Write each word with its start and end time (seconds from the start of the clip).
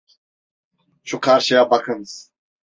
Şu 1.03 1.19
karşıya 1.19 1.69
bakınız! 1.69 2.31